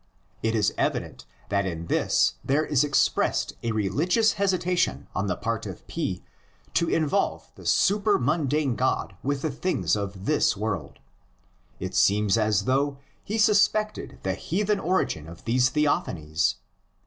[0.41, 5.67] It is evident that in this there is expressed a religious hesitation on the part
[5.67, 6.23] of P
[6.73, 10.97] to involve the supermundane God with the things of this world;
[11.79, 16.55] it seems as though he suspected the heathen origin of these theophanies.